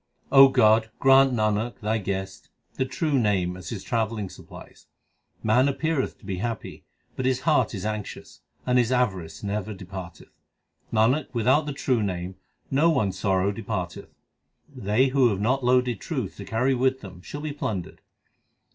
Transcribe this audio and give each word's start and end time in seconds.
O 0.31 0.47
God, 0.49 0.89
grant 0.97 1.31
Nanak, 1.31 1.79
Thy 1.79 1.99
guest, 1.99 2.49
the 2.73 2.85
true 2.85 3.19
Name 3.19 3.55
as 3.55 3.69
his 3.69 3.83
travelling 3.83 4.31
supplies. 4.31 4.87
Man 5.43 5.67
appeareth 5.67 6.17
to 6.17 6.25
be 6.25 6.37
happy, 6.37 6.83
but 7.15 7.27
his 7.27 7.41
heart 7.41 7.75
is 7.75 7.85
anxious, 7.85 8.41
and 8.65 8.79
his 8.79 8.91
avarice 8.91 9.43
never 9.43 9.75
departeth. 9.75 10.33
274 10.89 10.95
THE 10.95 10.95
SIKH 10.95 10.97
RELIGION 10.97 11.23
Nanak, 11.23 11.33
without 11.35 11.65
the 11.67 11.79
true 11.79 12.01
Name, 12.01 12.35
no 12.71 12.89
one 12.89 13.09
s 13.09 13.19
sorrow 13.19 13.51
departeth. 13.51 14.09
They 14.75 15.07
who 15.09 15.29
have 15.29 15.39
not 15.39 15.63
loaded 15.63 15.99
truth 16.01 16.35
to 16.37 16.45
carry 16.45 16.73
with 16.73 17.01
them, 17.01 17.21
shall 17.21 17.41
be 17.41 17.53
plundered. 17.53 18.01